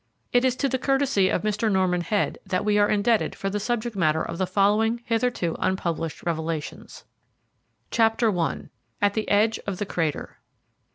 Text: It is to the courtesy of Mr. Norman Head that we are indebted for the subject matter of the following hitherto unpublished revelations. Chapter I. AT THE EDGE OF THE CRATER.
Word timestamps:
It 0.33 0.43
is 0.43 0.55
to 0.55 0.67
the 0.67 0.79
courtesy 0.79 1.29
of 1.29 1.43
Mr. 1.43 1.71
Norman 1.71 2.01
Head 2.01 2.39
that 2.47 2.65
we 2.65 2.79
are 2.79 2.89
indebted 2.89 3.35
for 3.35 3.51
the 3.51 3.59
subject 3.59 3.95
matter 3.95 4.23
of 4.23 4.39
the 4.39 4.47
following 4.47 5.01
hitherto 5.05 5.55
unpublished 5.59 6.23
revelations. 6.23 7.05
Chapter 7.91 8.35
I. 8.35 8.69
AT 8.99 9.13
THE 9.13 9.29
EDGE 9.29 9.59
OF 9.67 9.77
THE 9.77 9.85
CRATER. 9.85 10.39